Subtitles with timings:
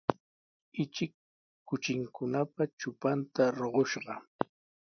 [0.83, 1.13] Ichik
[1.67, 4.15] kuchikunapa trupanta ruqushqa.